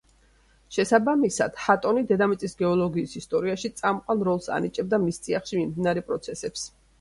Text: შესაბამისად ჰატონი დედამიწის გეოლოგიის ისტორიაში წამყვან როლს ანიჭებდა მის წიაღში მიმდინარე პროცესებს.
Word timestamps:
შესაბამისად 0.75 1.59
ჰატონი 1.65 2.03
დედამიწის 2.11 2.57
გეოლოგიის 2.61 3.13
ისტორიაში 3.21 3.71
წამყვან 3.83 4.25
როლს 4.31 4.49
ანიჭებდა 4.57 5.01
მის 5.05 5.23
წიაღში 5.29 5.61
მიმდინარე 5.61 6.05
პროცესებს. 6.11 6.67